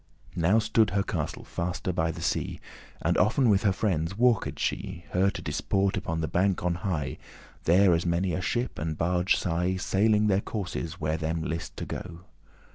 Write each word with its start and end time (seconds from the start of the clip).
Now 0.35 0.57
stood 0.57 0.89
her 0.89 1.03
castle 1.03 1.43
faste 1.43 1.93
by 1.93 2.09
the 2.09 2.23
sea, 2.23 2.59
And 3.03 3.19
often 3.19 3.49
with 3.51 3.61
her 3.61 3.71
friendes 3.71 4.17
walked 4.17 4.57
she, 4.57 5.05
Her 5.11 5.29
to 5.29 5.43
disport 5.43 5.95
upon 5.95 6.21
the 6.21 6.27
bank 6.27 6.63
on 6.65 6.73
high, 6.73 7.19
There 7.65 7.93
as 7.93 8.03
many 8.03 8.33
a 8.33 8.41
ship 8.41 8.79
and 8.79 8.97
barge 8.97 9.37
sigh,* 9.37 9.73
*saw 9.75 9.99
Sailing 9.99 10.25
their 10.25 10.41
courses, 10.41 10.99
where 10.99 11.17
them 11.17 11.43
list 11.43 11.77
to 11.77 11.85
go. 11.85 12.21